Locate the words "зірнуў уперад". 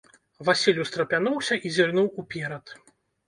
1.77-2.75